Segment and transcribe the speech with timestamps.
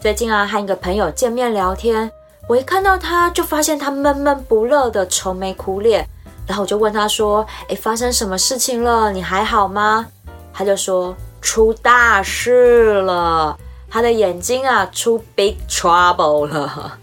[0.00, 2.10] 最近啊，和一个朋友见面聊天，
[2.48, 6.06] 我一看到他就发现他闷闷不乐的愁眉苦脸，
[6.46, 9.10] 然后我就问他说：“诶，发生什么事情了？
[9.10, 10.06] 你还好吗？”
[10.52, 13.58] 他就说：“出大事了，
[13.90, 16.96] 他的眼睛啊出 big trouble 了。”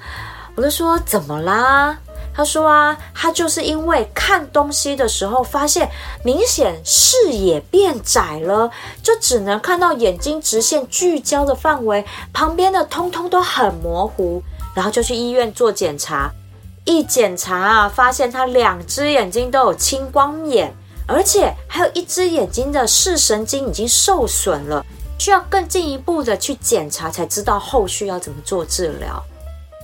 [0.56, 1.98] 我就说：“怎么啦？”
[2.36, 5.90] 他说啊，他就是因为看东西的时候发现
[6.24, 8.72] 明显视野变窄了，
[9.04, 14.42] 就只能看到眼睛直线聚焦的范围，旁边的通通都很模糊，
[14.76, 16.32] 然后就去医院做检查。
[16.86, 20.74] 一检查啊，发现他两只眼睛都有青光眼，
[21.08, 24.86] 而且还有一只眼睛的视神经已经受损了，
[25.18, 29.24] 需要更进一步的去检查，才知道后续要怎么做治疗。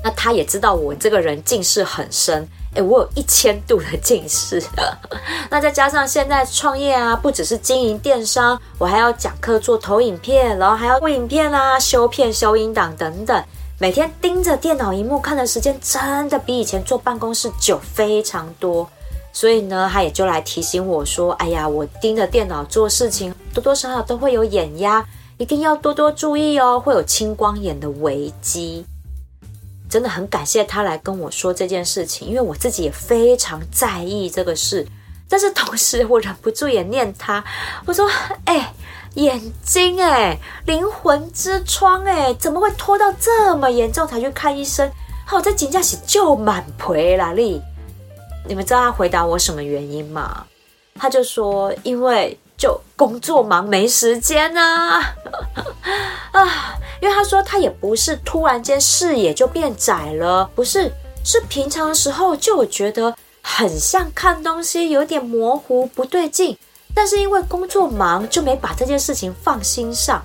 [0.04, 4.64] 那他也知道我这个人近视很深，诶，我有一千度的近视。
[5.50, 13.44] 那再加上现在创业啊，不只是经营电商，我还要讲课、做投影片，然后还要录影片啊、修片、修音档等等，
[13.78, 18.90] 每天盯着电脑荧幕看的时间真的比以前坐办公室久非常多。
[19.34, 25.06] 所以呢，他也就来提醒我说：“哎呀，我盯着电脑做事情，多多少少都会有眼压，
[25.38, 28.86] 一定要多多注意哦，会有青光眼的危机。”
[29.90, 34.88] 真的很感谢他来跟我说这件事情，因为我自己也非常在意这个事。
[35.28, 37.44] 但是同时，我忍不住也念他，
[37.86, 38.10] 我说
[38.46, 38.74] ：“哎、
[39.16, 44.90] 眼睛哎、灵魂之窗哎、怎么会拖到这么严重才去看医生？
[45.26, 47.62] 好在紧张时就满赔啦力。”
[48.48, 50.46] 你们知道他回答我什么原因吗？
[50.96, 55.00] 他就说：“因为。”就工作忙没时间啊
[56.34, 56.76] 啊！
[57.02, 60.92] 因为他说他也不是突然间视野就变窄了，不是，
[61.24, 66.58] 是平常的时候就觉得很像看东西有点模糊不对劲，
[66.94, 70.22] 但是因为工作忙就没把这件事情放心上，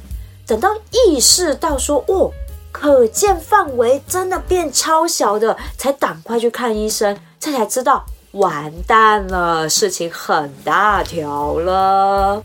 [0.46, 2.30] 等到意识到说哦，
[2.72, 8.04] 可见范围真的变超小的，才赶快去看医生，这才知道。
[8.32, 12.42] 完蛋了，事情很大条了。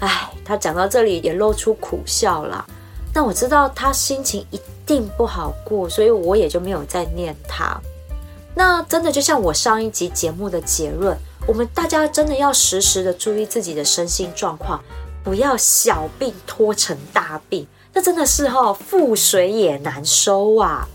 [0.00, 2.66] 哎，他讲到这里也露出苦笑了。
[3.12, 7.80] 但我知道他心情一定不好过，所以我也就没有再念他。
[8.54, 11.16] 那真的就像我上一集节目的结论，
[11.46, 14.82] 我们大家真的要时时的注意自己的身心状况，
[15.24, 17.66] 不要小病拖成大病。
[17.92, 20.86] 那真的是哈，覆水也难收啊。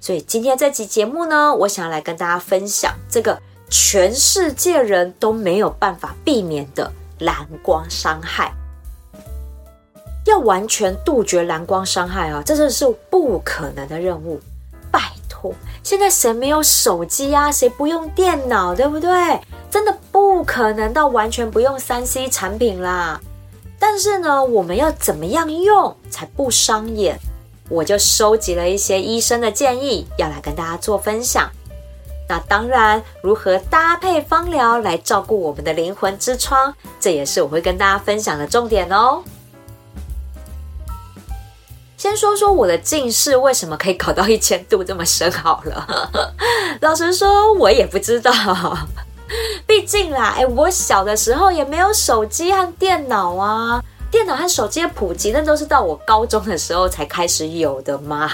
[0.00, 8.52] 所以今天这期节目呢，我想要来跟大家分享这个全世界人都没有办法避免的蓝光伤害。
[10.24, 14.40] 要完全杜绝蓝光伤害啊，这真是不可能的任务。
[14.90, 17.50] 拜托，现在谁没有手机啊？
[17.50, 19.10] 谁不用电脑，对不对？
[19.70, 23.20] 真的不可能到完全不用三 C 产品啦。
[23.78, 27.18] 但是呢，我们要怎么样用才不伤眼？
[27.68, 31.50] 我就收集了一些医生的建议，要来跟大家做分享。
[32.28, 39.22] 那当然，如何搭配芳疗来照顾我们的灵魂之窗，这也是我会跟大家分享的重点哦。
[42.02, 46.10] 先说说我的近视为什么可以搞到一千度这么深好了。
[46.82, 48.32] 老实说，我也不知道。
[49.68, 53.80] 毕竟啦，哎，我小的时候也没有手机和电脑啊。
[54.10, 58.28] 电脑和手机的普及，那都是到我高中的时候才开始有的嘛。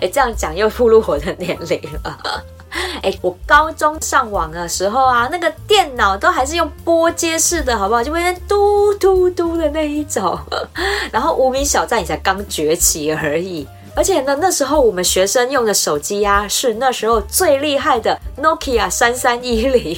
[0.00, 2.42] 哎，这样讲又暴露我的年龄了。
[3.02, 8.02] 哎，我高中上网的时候啊，那个电脑都还是用波接式的，好不好？
[8.02, 10.38] 就会嘟嘟嘟的那一种。
[11.12, 13.66] 然后无名小站也才刚崛起而已。
[13.94, 19.96] 而且呢，那时候我们学生用的手机呀、是那时候最厉害的 Nokia 三三一零。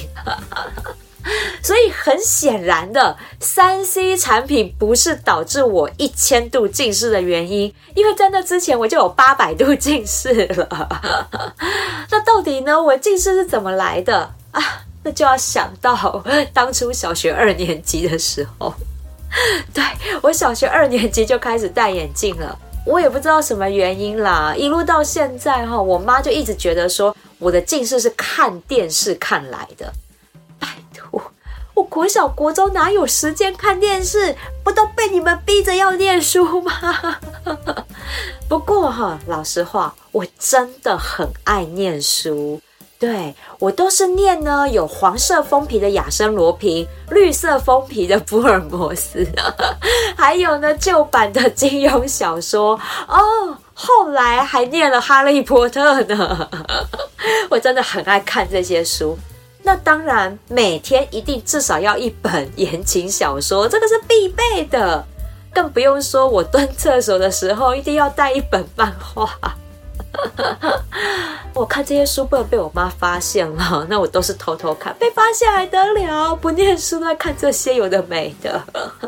[1.63, 11.01] 所以很显然的，3C 产品不是导致我一千度近视的原因，因为在那之前我就有八百度近视了。
[12.11, 14.61] 那到底呢，我近视是怎么来的啊？
[15.03, 16.23] 那就要想到
[16.53, 18.73] 当初小学二年级的时候，
[19.73, 19.83] 对，
[20.21, 29.91] 我小学二年级就开始戴眼镜了，我也不知道什么原因啦，一路到现在哈，我妈就一直觉得说我的近视是看电视看来的。
[31.73, 34.35] 我国小国中哪有时间看电视？
[34.63, 36.71] 不都被你们逼着要念书吗？
[38.47, 42.61] 不过哈，老实话，我真的很爱念书。
[42.97, 49.27] 对，我都是念呢，有黄色封皮的亚森罗平，绿色封皮的福尔摩斯，
[50.15, 53.57] 还有呢旧版的金庸小说哦。
[53.73, 56.49] 后来还念了哈利波特呢。
[57.51, 59.19] 我真的很爱看这些书。
[59.65, 65.03] 那当然，每天一定至少要一本言情小说，这个是必备的。
[65.51, 69.27] 更不用说我蹲厕所的时候，一定要带一本漫画。
[71.55, 76.35] 我看这些书不能被我妈发现了，那我都是偷偷看，被发现还得了？
[76.35, 78.61] 不念书在看这些有的没的。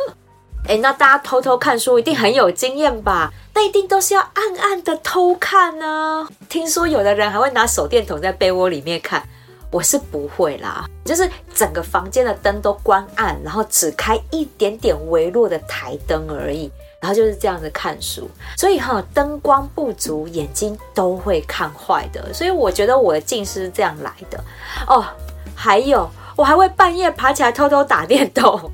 [0.67, 3.31] 哎，那大家偷偷看书一定很有经验吧？
[3.53, 6.27] 那一定都是要暗暗的偷看呢。
[6.49, 9.21] 听说有的人还会拿手电筒在被窝里面看。
[9.71, 16.71] 我是不会啦，就是整个房间的灯都关暗，然后只开一点点微弱的台灯而已，
[17.01, 18.29] 然后就是这样子看书。
[18.55, 22.33] 所以哈，灯光不足，眼睛都会看坏的。
[22.33, 24.41] 所以我觉得我的近视是这样来的
[24.87, 25.05] 哦。
[25.53, 28.71] 还有，我还会半夜爬起来偷偷打电动，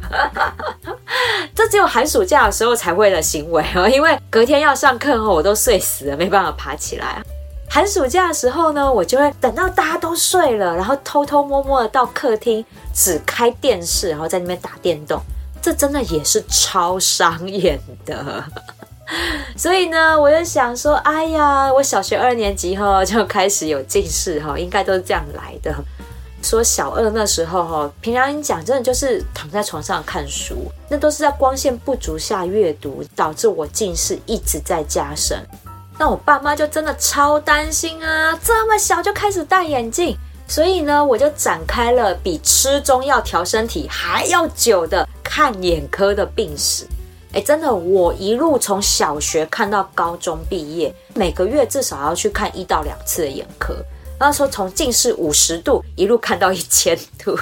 [1.56, 3.88] 这只有寒暑假的时候才会的行为哦。
[3.88, 7.24] 因为隔天要上课后，我都睡死了，没办法爬起来。
[7.74, 15.20] 寒暑假的时候呢，我就会等到大家都睡了，然后偷偷摸摸的到客厅，只开电视，然后在那边打电动。
[15.60, 18.44] 这真的也是超伤眼的。
[19.58, 25.74] 所以呢，我就想说，哎呀，我小学二年级后就开始有近视哈，应该都是这样来的。
[26.44, 35.44] 说小二那时候哈，平常你讲真的就是躺在床上看书，那都是在光线不足下阅读，导致我近视一直在加深。
[35.98, 40.18] 那我爸妈就真的超担心啊，这么小就开始戴眼镜，
[40.48, 46.86] 所以呢，我就展开了比吃中药调身体还要久的看眼科的病史。
[47.31, 53.75] 哎，真的，我一路从小学看到高中毕业，每个月至少要去看一到两次的眼科。
[54.19, 57.38] 那时候从近视五十度一路看到一千度，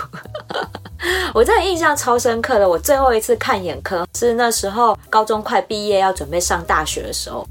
[1.33, 2.68] 我真的印象超深刻的。
[2.68, 7.45] 我最后一次看眼科是那时候高中快毕业要准备上大学的时候。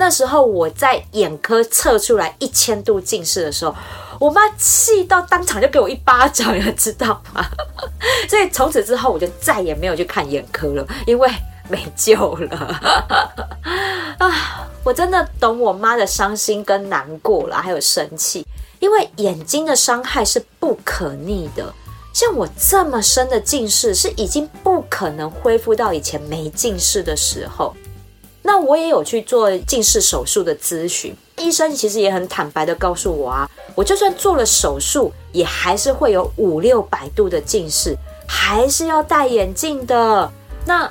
[0.00, 3.76] 那时候我在眼科测出来一千度近视的时候，
[4.18, 7.44] 我妈气到当场就给我一巴掌，你知道吗？
[8.26, 11.30] 所以从此之后我就再也没有去看眼科了，因为
[11.68, 12.80] 没救了
[14.18, 14.66] 啊！
[14.82, 18.46] 我真的懂我妈的伤心跟难过了，还有生气，
[18.78, 21.70] 因为眼睛的伤害是不可逆的。
[22.14, 27.76] 像我这么深的近视，是已经不可能恢复到以前没近视的时候。
[28.42, 37.94] 那我也有去做近视手术的咨询，医生其实也很坦白的告诉我啊，我就算做了手术，也还是会有五六百度的近视，
[38.26, 40.30] 还是要戴眼镜的。
[40.64, 40.90] 那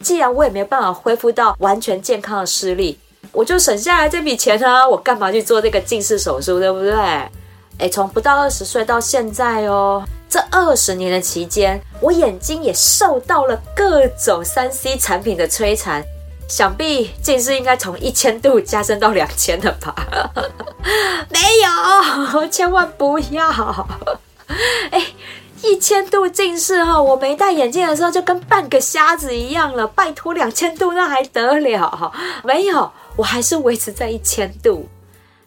[0.00, 2.98] 既然我也没有办法恢复到完全健康的视力，
[3.32, 6.94] 我就省下来这笔钱啊，我干嘛去做这个近视手术，对不对？
[7.78, 16.04] 哎，从不到二十岁到现在哦，这二十年的期间，我眼睛也受到了各种三 C 产品的摧残。
[16.50, 19.94] 想必近视应该从一千度加深到两千了吧？
[21.30, 23.88] 没有，千万不要！
[24.90, 25.06] 哎，
[25.62, 29.86] 一千度近视哈，我没戴眼镜的时候就跟半个瞎子一样了。
[29.86, 32.12] 拜托，两千度那还得了？
[32.42, 34.88] 没有，我还是维持在一千度。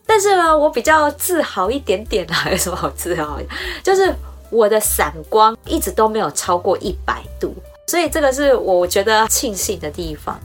[0.06, 3.38] 但是呢，我比较自豪一点点啊，有什么好自豪？
[3.84, 4.16] 就是
[4.50, 7.54] 我的散光一直都没有超过一百度，
[7.88, 10.40] 所以这个是我觉得庆幸的地方。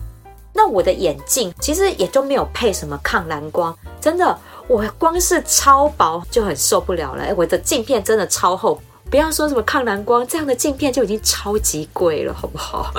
[0.58, 4.36] 那我的眼镜其实也就没有配什么抗蓝光，真的，
[4.66, 7.32] 我光是超薄就很受不了了。
[7.36, 8.76] 我的镜片真的超厚，
[9.08, 12.92] 不要说什么抗蓝光，这样的镜片就已经超级贵了，好不好？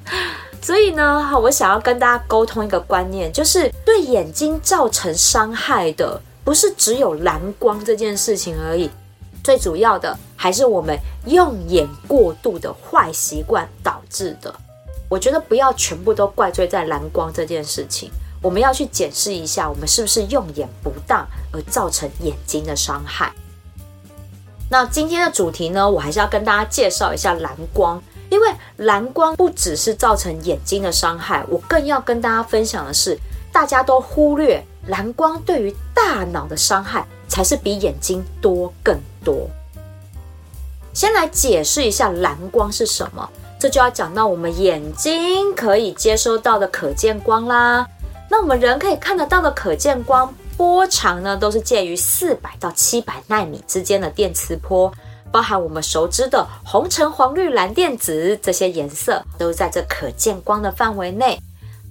[0.62, 8.88] 所以呢，我想要跟大家沟通一个观念，就是对眼睛造成伤害的，不是只有蓝光这件事情而已，
[9.44, 14.54] 最主要的还是我们用眼过度的坏习惯导致的。
[15.12, 23.30] 我觉得不要全部都怪罪在蓝光这件事情，我们要去检视一下，我们是不是用眼不当而造成眼睛的伤害。
[24.70, 33.18] 那今天的主题呢，我还是要跟大家介绍一下蓝光，因为蓝光不只是造成眼睛的伤害，我更要跟大家分享的是，
[33.52, 39.46] 大家都忽略蓝光对于大脑的伤害才是比眼睛多更多。
[40.94, 43.28] 先来解释一下蓝光是什么。
[43.62, 47.86] 这就要讲到我们眼睛可以接收到的可见光啦。
[48.28, 54.92] 那我们人可以看得到的可见光波长呢，都是介于四百到七百奈米之间的电磁波。
[55.30, 61.40] 包含我们熟知的红橙黄绿蓝靛紫这些颜色，都在这可见光的范围内。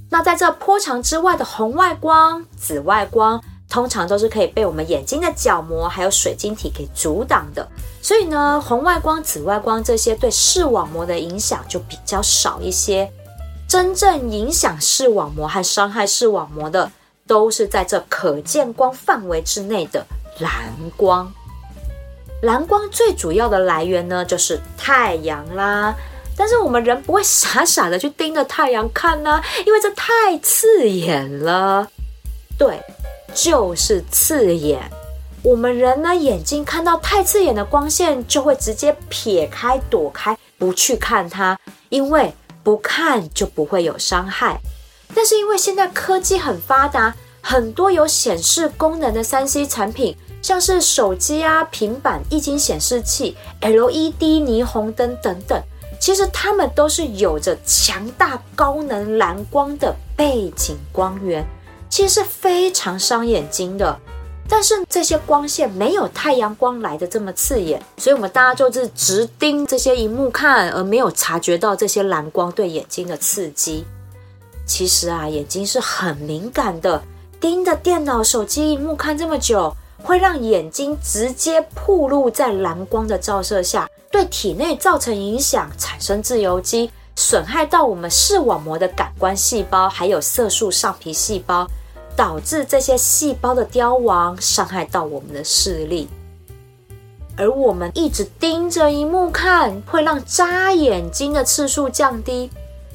[0.10, 7.66] 那在这波长之外的红外光、紫外光，通常都是可以被我们眼睛的角膜还有水晶体给阻挡的。
[8.02, 13.10] 所以呢，红外光、紫外光这些对视网膜的影响就比较少一些。
[13.70, 16.92] 真正影响视网膜和伤害视网膜的，
[17.26, 20.06] 都是在这可见光范围之内的
[20.40, 20.52] 蓝
[20.98, 21.32] 光。
[22.42, 25.96] 蓝光最主要的来源呢，就是太阳啦。
[26.36, 31.88] 但是我们人不会傻傻的去盯着太阳看呢，因为这太刺眼了。
[32.58, 32.78] 对，
[33.34, 34.80] 就是刺眼。
[35.44, 41.60] 我们人呢，眼睛看到太刺眼的光线，就会直接撇开、躲开，不去看它，
[41.90, 42.34] 因为
[42.64, 44.60] 不看就不会有伤害。
[45.16, 55.60] 但是因为现在科技很发达，很多有显示功能的 3C 产品，像是手机啊、平板、液晶显示器、LED 霓虹灯等等。
[56.00, 61.46] 其实它们都是有着强大高能蓝光的背景光源，
[61.92, 64.00] 其实是非常伤眼睛的。
[64.50, 73.86] 但是这些光线没有太阳光来的这么刺眼，所以我们大家就是直盯这些荧幕看，而没有察觉到这些蓝光对眼睛的刺激。
[74.66, 77.02] 其实啊，眼睛是很敏感的，
[77.40, 83.88] 盯着电脑、手机荧幕看这么久，会让眼睛直接暴露在蓝光的照射下。
[84.12, 91.66] 对体内造成影响，产生自由基，损害到我们视网膜的感官细胞，还有色素上皮细胞，
[92.16, 96.08] 导致这些细胞的凋亡，伤害到我们的视力。
[97.38, 102.50] 而我们一直盯着荧幕看，会让眨眼睛的次数降低。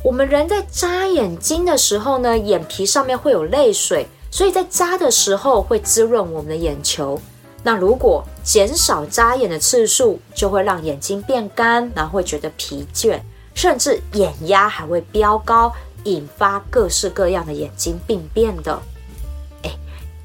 [0.04, 7.20] 我们人在眨眼睛的时候呢，眼皮上面会有泪水，所以在眨的时候会滋润我们的眼球。
[7.62, 13.18] 那如果减少眨眼的次数，就会让眼睛变干，然后会觉得疲倦，
[13.54, 15.72] 甚至眼压还会飙高，
[16.04, 18.80] 引发各式各样的眼睛病变的。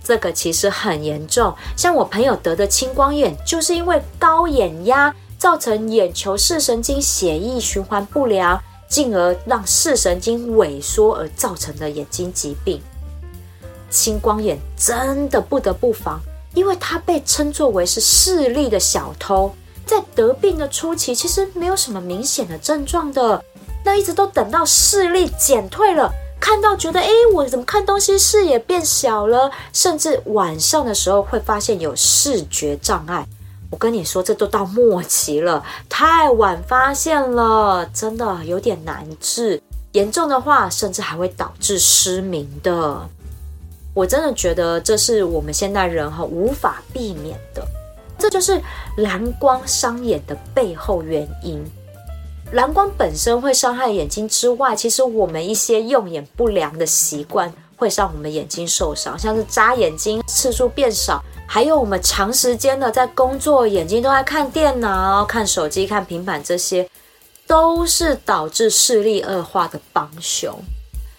[0.03, 12.81] 这个其实很严重，像我朋友得的青光眼，就是因为高眼压造成眼球视神经血液循环不良，进而让视神经萎缩而造成的眼睛疾病。
[13.89, 16.19] 青光眼真的不得不防。
[16.53, 19.55] 因为它被称作为是视力的小偷，
[19.85, 23.41] 在得病的初期其实没有什么明显的症状的，
[23.85, 33.25] 那一直都等到视力减退了，看到觉得诶，我怎么看东西视野变小了，甚至晚上的时候会发现有视觉障碍。
[33.69, 43.07] 我跟你说，这都到末期了，太晚发现了，真的有点难治，严重的话甚至还会导致失明的。
[43.93, 47.63] 我真的觉得这是我们现代人哈无法避免的，
[48.17, 48.59] 这就是
[48.97, 51.63] 蓝光伤眼的背后原因。
[52.51, 66.89] 蓝光本身会伤害眼睛之外，其实我们一些用眼不良的习惯会让我们眼睛受伤，像是眨眼睛次数变少，还有我们长时间的在工作，眼睛都在看电脑、看手机、看平板，这些
[67.47, 70.53] 都是导致视力恶化的帮凶。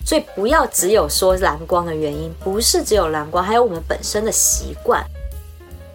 [0.05, 5.03] 所以不要只有说蓝光的原因，不是只有蓝光，还有我们本身的习惯。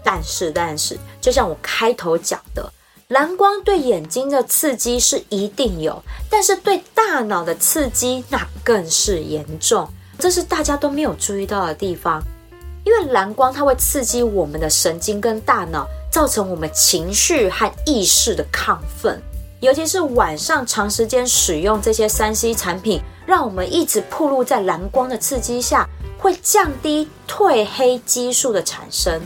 [0.03, 2.71] 但是，但是，就像我开头讲的，
[3.09, 9.87] 蓝光对眼睛的刺激是一定有，但是对大脑的刺激那更是严重，
[10.19, 12.21] 这是大家都没有注意到的地方。
[12.83, 19.21] 因为蓝光它会刺激我们的神经跟大脑，造成我们情绪和意识的亢奋。
[19.61, 25.87] 尤其是晚上长时间使用这些三 C 产品，让我们一直暴露在蓝光的刺激下，
[26.19, 29.21] 会降低褪黑激素的产生。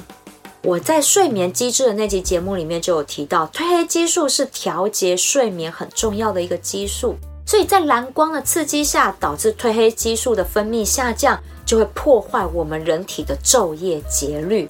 [0.64, 7.16] 我在睡眠机制的那集节目里面就有提到，褪黑激素是调节睡眠很重要的一个激素，
[7.48, 14.70] 所以在蓝光的刺激下，导致褪黑激素的分泌下降，就会破坏我们人体的昼夜节律。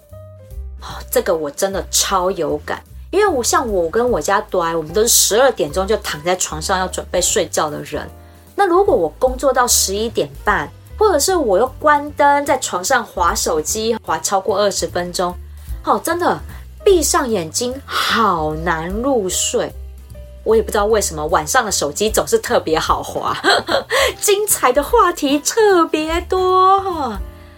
[0.80, 2.82] 哦，这个我真的超有感。
[3.10, 8.10] 因为我像我跟我家朵，我们都是十二点钟就躺在床上要准备睡觉的人。
[8.56, 15.36] 那如果我工作到十一点半，或者是我又关灯在床上滑手机，滑超过二十分钟，
[15.84, 16.40] 哦，真的
[16.84, 19.72] 闭上眼睛好难入睡。
[20.44, 23.38] 我也不知道为什么晚上的手机总是特别好滑，
[24.20, 27.18] 精彩的话题特别多。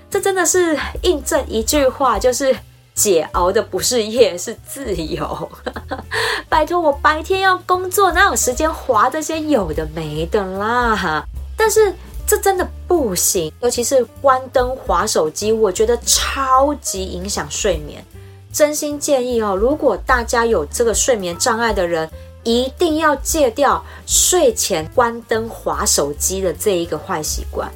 [0.10, 2.56] 这真的是印证一句话，就是。
[2.96, 5.50] 姐熬的不是夜，是自由。
[6.48, 11.24] 拜托，我白天要工作，哪有时间滑这些有的没的啦？
[11.58, 11.92] 但是
[12.26, 18.04] 这真的不行，尤其是关灯滑手机，我觉得超级影响睡眠。
[18.52, 22.10] 真心建议哦，如果大家有这个睡眠障碍的人，
[22.44, 27.72] 一定要戒掉睡前关灯滑手机的这一个坏习惯，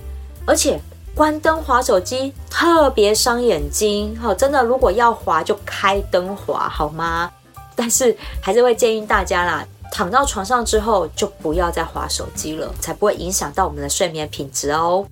[0.45, 0.79] 而且
[1.15, 4.15] 关灯滑手机特别伤眼睛。
[4.19, 7.31] 好，真的，如果要滑就开灯滑好吗？
[7.75, 9.65] 但是还是会建议大家啦。
[9.91, 15.07] 躺到床上之后，就不要再滑手机了，才不会影响到我们的睡眠品质哦。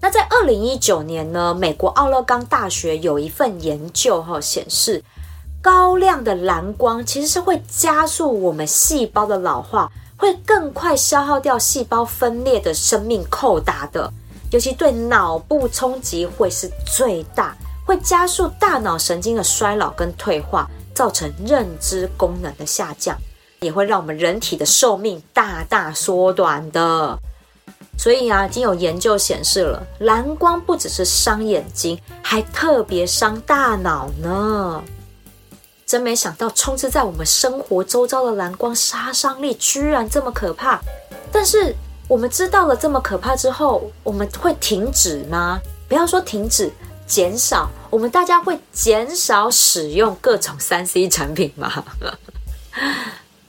[0.00, 5.02] 那在二零一九年呢，美国奥勒冈大学有一份研究哈，显示
[5.60, 14.12] 高亮的蓝光其实是会加速我们细胞的老化，会更快消耗掉细胞分裂的生命扣打的，
[14.52, 23.16] 尤其对脑部冲击会是最大，会加速大脑神经的衰老跟退化，造成认知功能的下降。
[23.66, 27.18] 也会让我们人体的寿命大大缩短的，
[27.98, 34.80] 所以啊，已经有研究显示了，蓝光不只是伤眼睛，还特别伤大脑呢。
[35.84, 40.80] 真没想到，充斥在我们生活周遭的蓝光杀伤力居然这么可怕。
[41.32, 41.74] 但是
[42.06, 45.60] 我们知道了这么可怕之后，我们会停止吗？
[45.88, 46.72] 不要说停止，
[47.04, 47.68] 减少。
[47.90, 51.84] 我们大家会减少使用各种三 C 产品吗？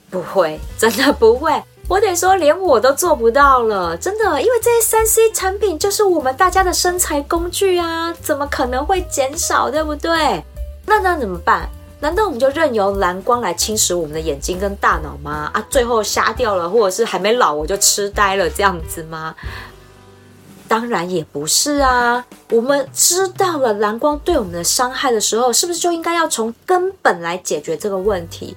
[0.09, 1.51] 不会，真的不会。
[1.87, 4.41] 我得说，连我都做不到了，真的。
[4.41, 10.43] 因为这些三 C 产品就是我们大家的生财工具啊，怎么可能会减少，对不对？
[10.85, 11.69] 那那怎么办？
[11.99, 15.49] 难道我们就任由蓝光来侵蚀我们的眼睛跟大脑吗？
[15.53, 19.33] 啊，最后瞎掉了，或者是还没老我就痴呆了，这样子吗？
[20.67, 22.23] 当然也不是啊。
[22.51, 28.55] 我们知道了蓝光对我们的伤害的时候，是不是就应该要从根本来解决这个问题？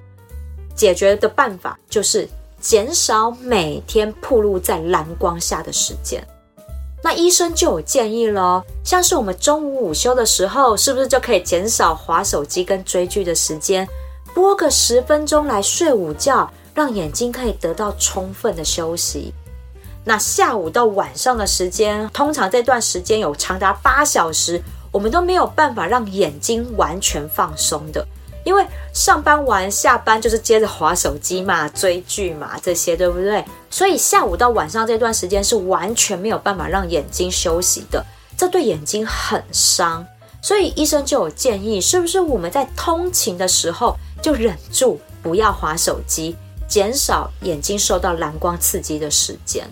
[0.81, 2.27] 解决的办法就是
[2.59, 6.27] 减少每天暴露在蓝光下的时间。
[7.03, 13.87] 那医生就有建议了，像是我们中午午休的时候，是不是就可以减少划手机跟追剧的时间，
[14.33, 19.35] 拨个十分钟来睡午觉，让眼睛可以得到充分的休息。
[20.03, 28.07] 那下午到晚上的时间，通常这段时间有长达八小时，我们都没有办法让眼睛完全放松的。
[28.45, 33.45] 因为上班完下班就是接着滑手机嘛、追剧嘛这些，对不对？
[33.71, 38.05] 所以下午到晚上这段时间是完全没有办法让眼睛休息的，
[38.37, 40.07] 这对眼睛很伤。
[40.43, 46.35] 所以医生就有建议，是不是我们在通勤的时候就忍住不要滑手机，
[46.67, 49.69] 减少眼睛受到蓝光刺激的时间？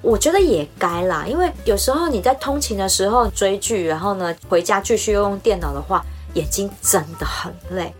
[0.00, 7.92] 我觉得也该啦，因为有时候你在通勤的时候追剧，然后呢回家继续用电脑的话，眼睛真的很累。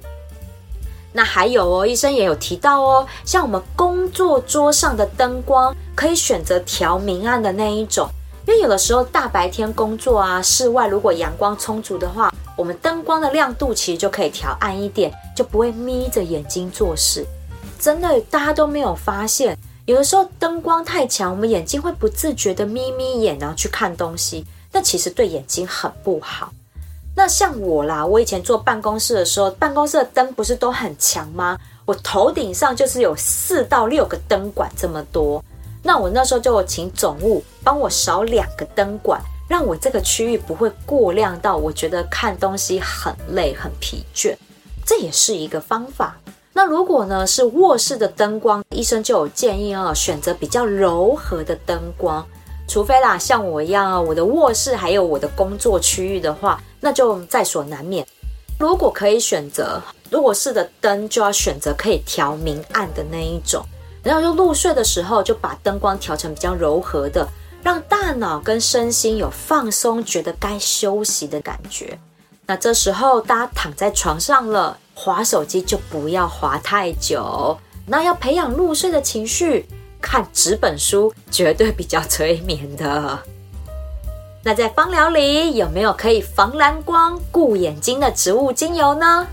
[1.16, 8.06] 那还有哦，医生也有提到哦，像我们工作桌上的灯光，可以选择调明暗的那一种，
[8.46, 17.26] 因为有的时候大白天工作啊，室外如果阳光充足的话，我们灯光的亮度其实就可以调暗一点，就不会眯着眼睛做事。
[17.80, 26.52] 真的，大家都没有发现，有的时候灯光太强，我们眼睛会不自觉的眯眯眼，然后去看东西，那其实对眼睛很不好。
[27.18, 31.58] 那像我啦，我以前坐办公室的时候，办公室的灯不是都很强吗？
[31.86, 35.42] 我头顶上就是有四到六个灯管这么多。
[35.82, 44.36] 那我那时候就请总务帮我少两个灯管，让我这个区域不会过亮到我觉得看东西很累很疲倦。
[44.84, 46.18] 这也是一个方法。
[46.52, 52.26] 那如果呢是卧室的灯光，医生就有建议哦，选择比较柔和的灯光。
[52.68, 58.06] 除非啦，像我一样啊，我的卧室还有我的工作区域的话，那就在所难免。
[58.58, 63.64] 如果可以选择如果是的灯，就要选择可以调明暗的那一种。
[64.02, 67.26] 然后就入睡的时候，就把灯光调成比较柔和的，
[67.62, 71.98] 让大脑跟身心有放松，觉得该休息的感觉。
[72.46, 77.58] 那这时候大家躺在床上了，滑手机就不要滑太久。
[77.84, 79.66] 那要培养入睡的情绪。
[80.06, 83.18] 看纸本书绝对比较催眠的。
[84.44, 89.26] 那在芳疗里有没有可以防蓝光、顾眼睛的植物精油呢？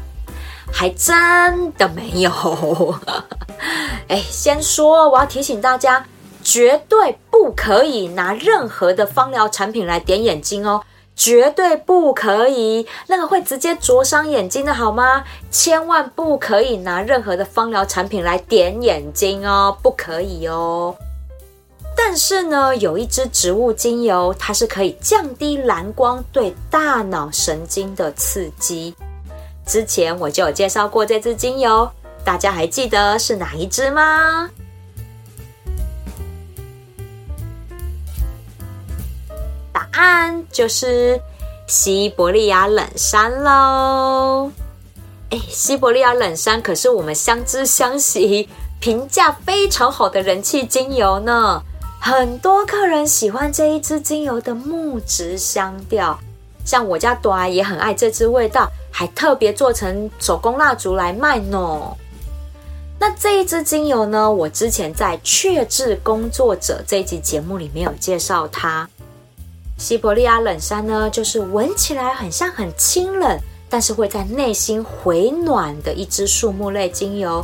[0.72, 2.96] 还真的没有。
[4.10, 6.04] 哎，先说我要提醒大家，
[6.42, 10.84] 绝对不可以拿任何的芳疗产品来点眼睛哦。
[11.16, 15.24] 绝对不可以，那个会直接灼伤眼睛的好吗？
[15.52, 20.96] 千万不可以拿任何的芳疗产品来点眼睛哦，不可以哦。
[21.96, 28.96] 但是呢，有一支植物精油，它是可以降低蓝光对大脑神经的刺激。
[29.66, 31.88] 之前我就有介绍过这支精油，
[32.26, 34.50] 大家还记得是哪一支吗？
[39.94, 41.20] 安就是
[41.68, 44.52] 西伯利亚冷杉喽。
[45.30, 51.62] 哎，西伯利亚冷杉可是我们相知相惜、评价非常好的人气精油呢。
[52.00, 56.20] 很多客人喜欢这一支精油的木质香调，
[56.66, 61.96] 像我家朵儿也很爱这支味道，还特别做成手工蜡烛来卖呢。
[63.00, 68.88] 那这一支精油呢，我之前在《确治工作者》这一集节目里面有介绍它。
[69.78, 73.38] 西伯利亚冷杉呢，就是闻起来很像很清冷，
[73.70, 77.44] 但是会在内心回暖的一支树木类精油。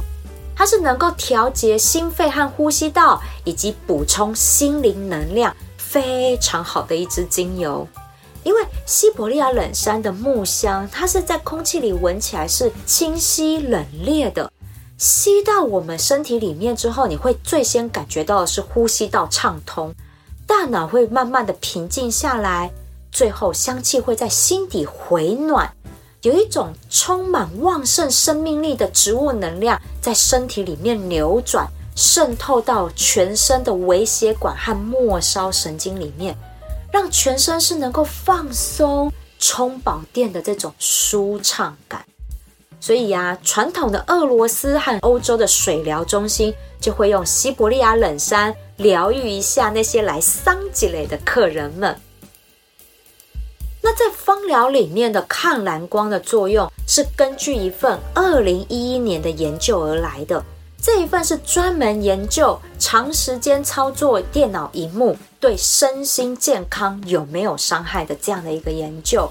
[0.56, 7.88] 它是能够调节心肺和呼吸道，以及补充心灵能量，非常好的一支精油。
[8.44, 14.52] 因为西伯利亚冷杉的木香，它是在空气里闻起来是清晰冷冽的，
[14.98, 19.94] 吸到我们身体里面之后，你会最先感觉到的是呼吸道畅通，
[20.50, 22.72] 大脑会慢慢的平静下来，
[23.12, 25.72] 最后香气会在心底回暖。
[26.24, 36.36] 有一种充满旺盛生命力的植物能量在身体里面流转，渗透到全身的微血管和末梢神经里面，
[36.92, 42.04] 让全身是能够放松、充饱电的这种舒畅感。
[42.82, 52.00] 所以呀、传统的俄罗斯和欧洲的水疗中心就会用西伯利亚冷杉疗愈一下那些来桑吉雷的客人们。
[53.82, 60.44] 那在芳疗里面的抗蓝光的作用，是根据一份二零一一年的研究而来的。
[60.82, 69.30] 这一份是专门研究长时间操作电脑荧幕对身心健康有没有伤害的这样的一个研究。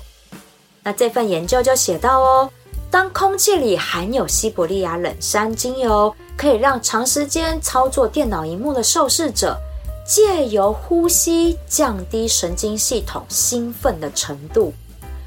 [0.82, 2.50] 那这份研究就写到哦，
[2.90, 9.58] 当空气里含有西伯利亚冷杉精油，可以让长时间操作电脑荧幕的受试者。
[10.06, 14.72] 借由呼吸降低神经系统兴奋的程度，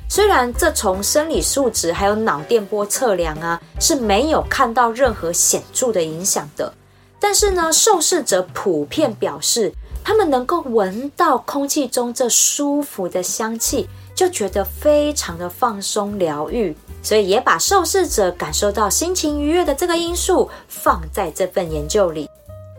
[0.09, 6.73] 虽然这从生理数值还有脑电波测量啊是没有看到任何显著的影响的，
[7.19, 9.71] 但是呢，受试者普遍表示，
[10.03, 22.29] 他们能够闻到空气中这舒服的香气，就觉得非常的放松疗愈，所以也把受试者感受到心情愉悦的这个因素放在这份研究里。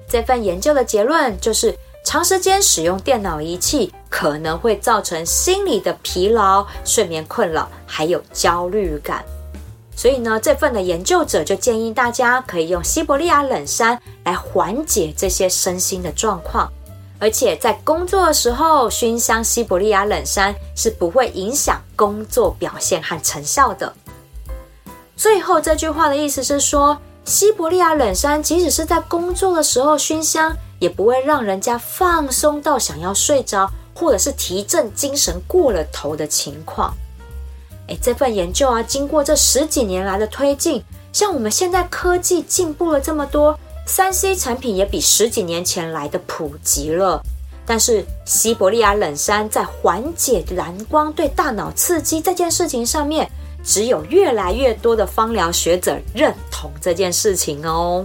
[0.08, 1.74] 这份研究的结论就是。
[2.04, 9.24] 长时间使用电脑仪器可能会造成心理的疲劳、睡眠困扰，还有焦虑感。
[9.94, 16.68] 所以呢，这份的研究者就建议大家可以用西伯利亚冷杉来缓解这些身心的状况，
[17.22, 23.94] 而且在工作的时候熏香西伯利亚冷杉是不会影响工作表现和成效的。
[25.16, 30.52] 最后这句话的意思是说，西伯利亚冷杉即使是在工作的时候熏香。
[30.82, 36.92] 也不会让人家放松到想要睡着，或者是提振精神过了头的情况。
[37.86, 40.82] 诶，这份研究啊，经过这十几年来的推进，
[41.12, 43.56] 像我们现在科技进步了这么多
[43.86, 47.22] 三 C 产品也比十几年前来的普及了。
[47.64, 53.30] 但是西伯利亚冷杉在缓解蓝光对大脑刺激这件事情上面，
[53.64, 58.04] 只有越来越多的芳疗学者认同这件事情哦。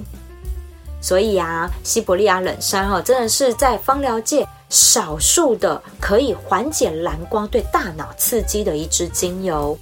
[1.01, 9.77] 所以啊，西伯利亚冷杉哈，真的是在芳疗界少数的可以缓解蓝光对大脑刺激的一支精油。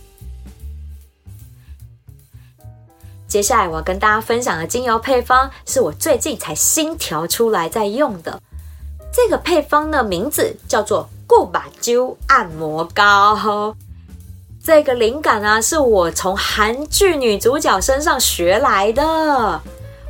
[3.35, 8.41] 接下来我要跟大家分享的精油配方，是我最近才新调出来在用的。
[9.11, 13.75] 这个配方的名字叫做固把灸按摩膏。
[14.63, 19.61] 这个灵感啊，是我从韩剧女主角身上学来的。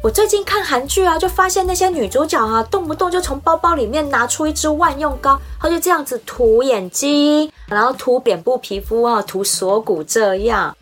[0.03, 10.77] 我最近看韩剧啊，就发现那些女主角啊，动不动就从包包里面拿出一支万用膏，她就这样子涂眼睛，然后涂脸部皮肤啊，涂锁骨这样。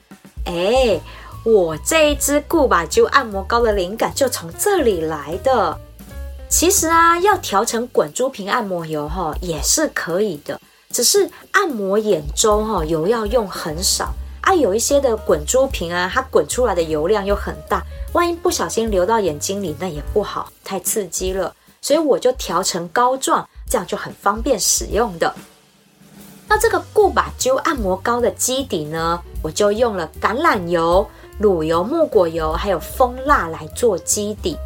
[0.46, 1.00] 哎，
[1.44, 5.78] 我这一支固把灸按摩膏的灵感就从这里来的。
[6.50, 14.54] 其实啊，要调成滚珠瓶按摩油哈，也是可以的，只是按摩眼周哈，油要用很少啊。
[14.54, 17.84] 有一些的滚珠瓶啊，它滚出来的油量又很大。
[18.14, 21.54] 万一不小心流到眼睛里，那也不好，太刺激了。
[21.82, 25.34] 所以我就调成膏状，这样就很方便使用的。
[26.48, 31.06] 那这个固把灸按摩膏的基底呢，我就用了橄榄油、
[31.40, 34.58] 乳油、木果油还有蜂蜡来做基底。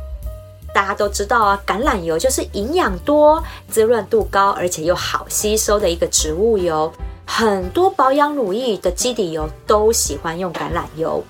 [0.73, 6.91] 大家都知道啊，橄榄油就是营养多、滋润度高，而且又好吸收的一个植物油。
[7.25, 11.23] 很多保养乳液的基底油都喜欢用橄榄油。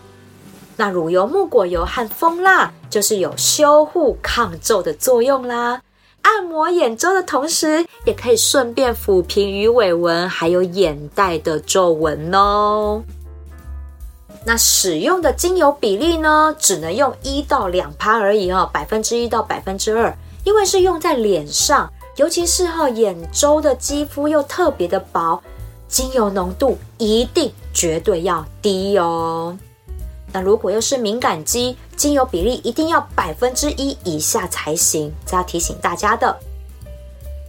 [0.76, 5.82] 那乳油、木果油和蜂蜡就是有修护抗皱的作用啦。
[6.24, 13.02] 按摩眼周的同时，也可以顺便抚平鱼尾纹还有眼袋的皱纹哦。
[14.48, 25.44] 那使用的精油比例呢，只能用一到两趴而已哦，百分之一到百分之二，因为是用在脸上，尤其是哈眼周的肌肤又特别的薄，
[25.90, 29.58] 精油浓度一定绝对要低哦。
[30.32, 36.34] 那如果又是敏感肌，精油比例一定要百分之一以下才行，这要提醒大家的。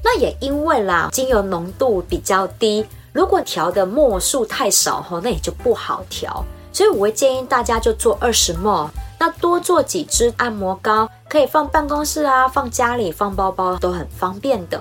[0.03, 6.45] 那也因为啦，精油浓度比较低，如果调的末数太少哈，那也就不好调。
[6.79, 8.89] 所以我会建议大家就做二十 ml，
[9.19, 14.81] 那多做几支按摩膏，可以放办公室啊，放家里，放包包都很方便的。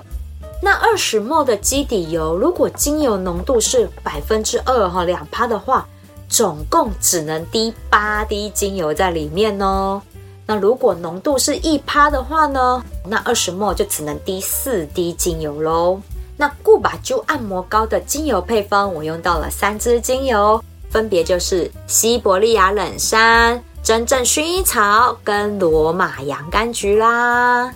[0.62, 5.88] 那二十 m 的基底油，如果精油浓度是百分之二哈，两趴的话，
[6.28, 10.00] 总共只能滴八滴精油在里面哦。
[10.46, 16.00] 那如果浓度是一趴的话呢，那二十 m 就只能滴四滴精油喽。
[16.36, 20.62] 那顾把灸按摩膏的精油配方，我用到了三支精油。
[20.90, 27.72] 分别就是西伯利亚冷杉、真正薰衣草跟罗马洋甘菊啦。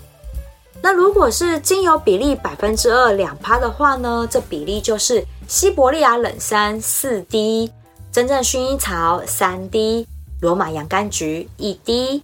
[0.80, 7.70] 那如果是精油比例百分之二两趴的话呢，这比例就是西伯利亚冷杉四滴，
[8.10, 10.06] 真正薰衣草三滴，
[10.40, 12.22] 罗马洋甘菊一滴。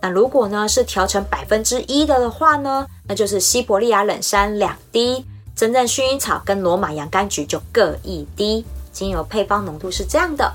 [0.00, 8.64] 那如果呢是调成百分之一的的话呢，那就是西伯利亚冷杉两滴，真正薰衣草跟罗马洋甘菊就各一滴。
[8.92, 10.52] 精油配方浓度是这样的，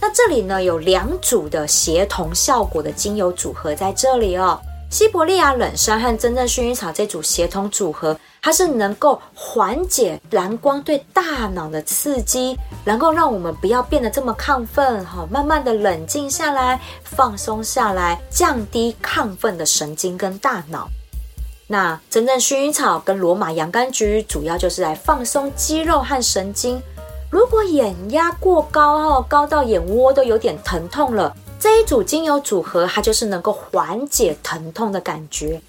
[0.00, 4.60] 那这里呢有两组的协同效果的精油组合在这里哦。
[4.90, 20.86] 西伯利亚冷杉和真正薰衣草这组协同组合，它是能够缓解蓝光对大脑的刺激，能够让我们不要变得这么亢奋，哈，慢慢的冷静下来，放松下来，降低亢奋的神经跟大脑。
[21.66, 26.80] 那真正薰衣草跟罗马洋甘菊主要就是来放松肌肉和神经。
[27.34, 35.60] 如果眼压过高哦，高到眼窝都有点疼痛了，这一组精油组合它就是能够缓解疼痛的感觉。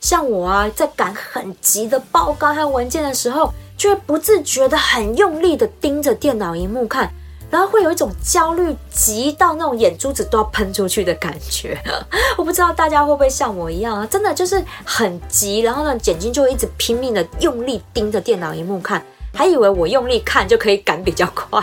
[0.00, 7.08] 像我啊，在赶很急的报告和文件的时候，就会不自觉的很用力的盯着电脑荧幕看，
[7.48, 11.80] 然后会有一种焦虑，急到那种眼珠子都要喷出去的感觉。
[12.36, 19.00] 我不知道大家会不会像我一样啊，真的就是很急，然后呢，眼睛就会一直拼命的用力盯着电脑荧幕看。
[19.34, 21.60] 还以为我用力看就可以赶比较快，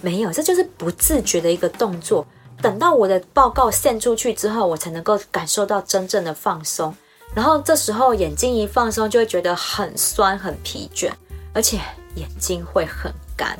[0.00, 2.26] 没有，这就是不自觉的一个动作。
[2.62, 6.94] 等到我的报告献出去之后，我才能够感受到真正的放松。
[7.34, 11.10] 然后这时候眼睛一放松，就会觉得很酸、很疲倦，
[11.52, 11.78] 而且
[12.14, 13.58] 眼睛会很干。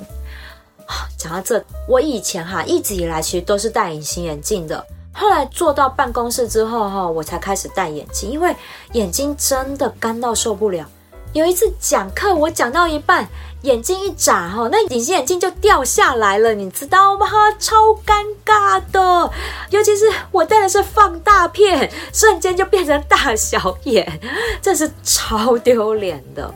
[1.18, 8.54] 讲到这，我以前哈一直以来其实都是戴隐形眼镜的，后来坐到办公室之后哈，我才开始戴眼镜，因为
[8.92, 10.88] 眼睛真的干到受不了。
[11.36, 13.28] 有一次讲课，我讲到一半，
[13.60, 17.26] 眼睛一眨，哈，那隐形眼镜就掉下来了，你知道吗？
[17.58, 19.30] 超尴尬的，
[19.68, 24.18] 尤其是我戴的是放大片，瞬间就变成大小眼，
[24.62, 26.54] 这是超丢脸的。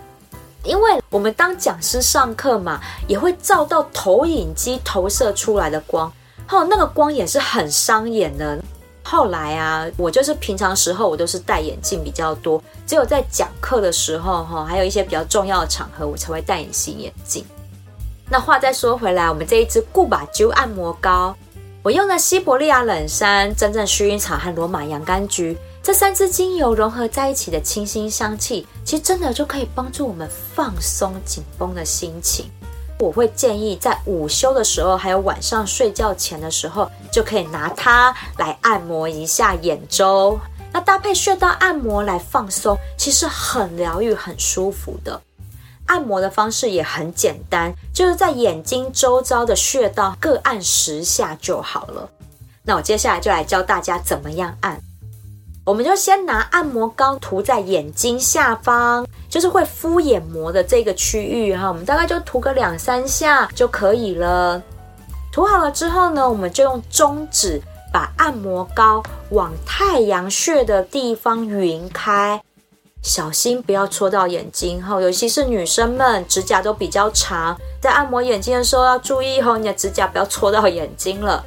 [0.64, 6.10] 因为我们当讲师上课嘛，也会照到投影机投射出来的光，
[6.46, 8.58] 哈，那个光也是很伤眼的。
[9.10, 17.44] 后来啊，我就是平常时候我都是戴眼镜比较多，只有在讲课的时候哈，还有一些比较重要的场合，我才会戴隐形眼镜。
[18.30, 21.34] 那话再说回来，我们这一支顾把灸按摩膏，
[21.82, 32.48] 我用了西伯利亚冷杉、真正薰衣草和罗马洋甘菊这三支精油融合在一起的清新香气，其实真的就可以帮助我们放松紧绷的心情。
[33.00, 40.38] 我会建议在午休的时候，还有晚上睡觉前的时候，就可以拿它来按摩一下眼周。
[40.70, 45.18] 那搭配穴道按摩来放松，其实很疗愈、很舒服的。
[45.86, 52.08] 按摩的方式也很简单，就是在眼睛周遭的穴道各按十下就好了。
[52.62, 54.78] 那我接下来就来教大家怎么样按。
[55.62, 64.60] 我们就先拿按摩膏涂在眼睛下方，就是会敷眼膜的这个区域哈，我们大概就涂个两三下就可以了。
[65.30, 67.60] 涂好了之后呢，我们就用中指
[67.92, 72.42] 把按摩膏往太阳穴的地方匀开，
[73.02, 81.44] 小心不要戳到眼睛哈，尤其是女生们指甲都比较长，在按摩眼睛的时候要注意哈，你的指甲不要戳到眼睛了。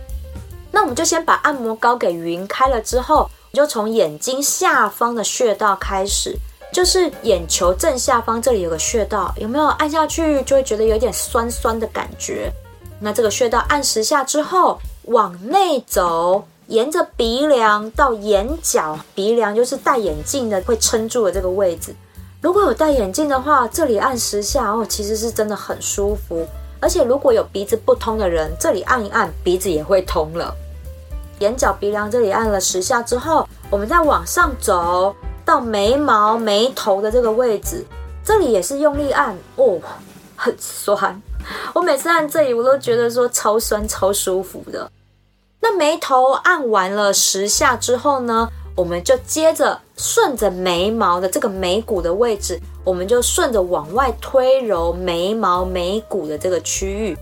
[0.71, 3.27] 那我们就先把按摩膏给匀开了之后。
[3.55, 6.35] 你就从眼睛下方的穴道开始，
[6.71, 12.51] 就是眼球正下方这里有个穴道，有没有按下去就会觉得有点酸酸的感觉？
[12.99, 21.95] 那这个穴道按十下之后，往内走，沿着鼻梁到眼角，鼻梁就是戴眼镜的会撑住的这个位置。
[22.41, 26.43] 如果有戴眼镜的话，这里按十下哦，其实是真的很舒服。
[26.79, 30.55] 而且如果有鼻子不通的人，这里按一按，鼻子也会通了。
[31.43, 37.85] 眼角鼻梁这里按了十下之后，我们再往上走到眉毛眉头的这个位置，
[38.23, 39.77] 这里也是用力按哦，
[40.37, 41.21] 很酸。
[41.73, 44.89] 我每次按这里，我都觉得说超酸超舒服的。
[45.59, 57.17] 那眉头按完了十下之后呢，我们就接着顺着眉毛的这个眉骨的位置，我们就顺着往外推揉眉毛眉骨的这个区域，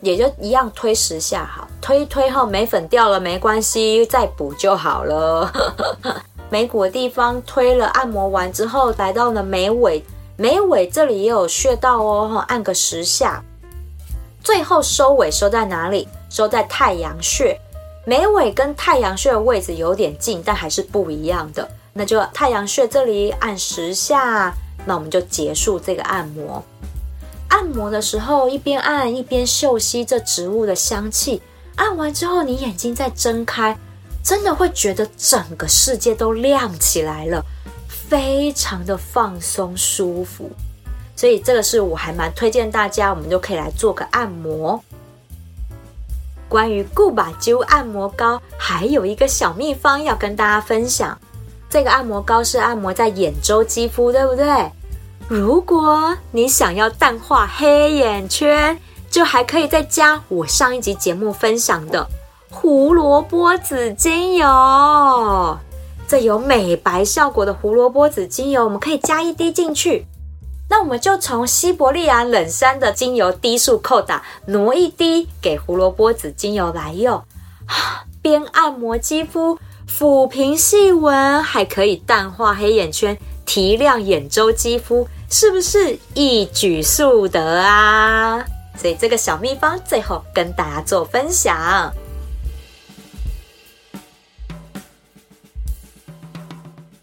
[0.00, 5.52] 也就一样推十下，好，推推后眉粉掉了没关系，再补就好了。
[6.48, 10.04] 眉骨的地方推了按摩完之后，来到了眉尾，
[10.36, 13.42] 眉尾这里也有穴道哦，按个十下。
[14.42, 16.08] 最后收尾收在哪里？
[16.30, 17.58] 收在太阳穴。
[18.06, 21.68] 眉尾跟太阳穴的位置有点近，但还是不一样的。
[21.92, 24.52] 那就太阳穴这里按十下，
[24.86, 26.64] 那我们就结束这个按摩。
[27.70, 31.40] 按摩的时候一边按一边嗅吸这植物的香气。
[31.76, 33.78] 按完之后，你眼睛再睁开，
[34.24, 37.40] 真的会觉得整个世界都亮起来了，
[37.86, 40.50] 非常的放松舒服。
[41.14, 44.82] 所以这个是我还蛮推荐大家，我们就可以来做个按摩。
[46.48, 51.16] 关于固把灸按摩膏，还有一个小秘方要跟大家分享。
[51.68, 54.44] 这个按摩膏是按摩在眼周肌肤，对不对？
[55.28, 58.78] 如果你想要淡化黑眼圈，
[59.10, 62.06] 就还可以再加我上一集节目分享的
[62.50, 65.58] 胡萝卜籽精油。
[66.08, 70.06] 这有美白效果的胡萝卜籽精油，我们可以加一滴进去。
[70.68, 77.22] 那我们就从西伯利亚冷杉的精油滴数扣打挪一滴给胡萝卜籽精油来用，
[78.22, 83.18] 边按摩肌肤，抚平细纹，还可以淡化黑眼圈，
[83.50, 88.44] 提亮眼周肌肤，是不是一举数得啊？
[88.78, 91.92] 所以这个小秘方最后跟大家做分享。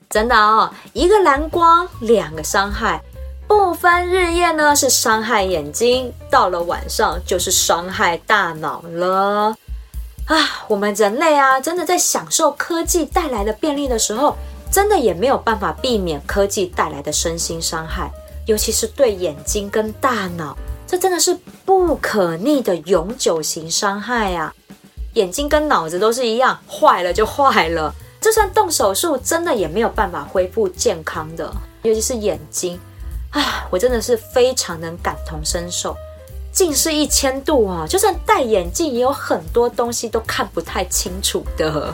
[0.09, 3.03] 真的哦，一个蓝光，两个伤害。
[3.45, 9.53] 不分日夜呢，是伤害眼睛；到了晚上，就是伤害大脑了。
[10.27, 10.37] 啊，
[10.69, 14.37] 我们人类啊，真的在享受科技带来的便利的时候，
[14.71, 18.11] 真的也没有办法避免科技带来的身心伤害，
[18.45, 24.53] 尤其是对眼睛跟大脑，这真的是不可逆的永久型伤害啊！
[25.13, 31.51] 眼睛跟脑子都是一样，坏了就坏了，就算动手术，真的也没有办法恢复健康的，
[31.81, 32.79] 尤其是眼睛。
[33.31, 35.95] 啊，我真的是非常能感同身受，
[36.51, 41.93] 近视一千度啊，就算戴眼镜，也有很多东西都看不太清楚的。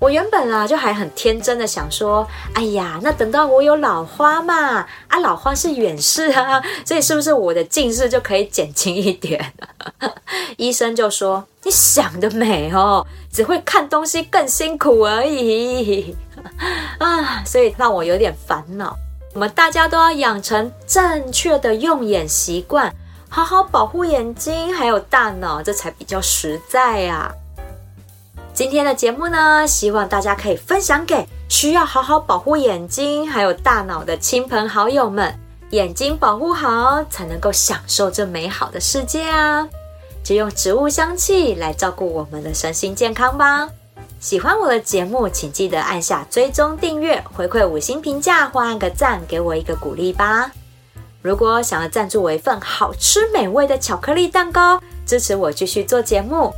[0.00, 9.52] 我原本啊，就还很天真的想说，哎呀，那等到我有老花嘛，啊，老花是远视啊，所以是不是我的近视就可以减轻一点？
[10.56, 16.16] 医生就说，你想得美哦，只会看东西更辛苦而已
[16.98, 18.96] 啊，所以让我有点烦恼。
[19.34, 22.92] 我们大家都要养成正确的用眼习惯，
[23.28, 27.30] 好好保护眼睛还有大脑，这才比较实在啊！
[28.52, 35.34] 今天的节目呢，希望大家可以分享给需要好好保护眼睛还有大脑的亲朋好友们。
[35.70, 39.66] 眼睛保护好，才能够享受这美好的世界啊！
[40.24, 43.68] 就用植物香气来照顾我们的身心健康吧。
[44.18, 50.50] 喜欢我的节目，请记得按下追踪订阅，回馈五星评价或按个赞，给我一个鼓励吧。
[51.22, 56.52] 如果想要赞助我一份好吃美味的巧克力蛋糕，支持我继续做节目，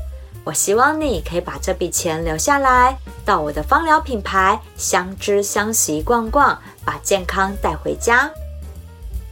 [0.44, 8.30] 我希望你可以把这笔钱留下来，到我的芳疗品牌相知相惜逛逛，把健康带回家。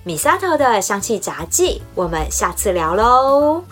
[0.04, 3.64] 米萨头的香气杂记，我们下次聊喽。